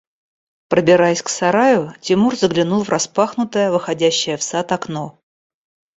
[0.69, 5.21] …Пробираясь к сараю, Тимур заглянул в распахнутое, выходящее в сад окно.